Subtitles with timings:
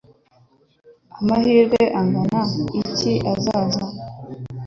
[1.19, 2.41] Amahirwe angana
[2.81, 3.81] iki azaza?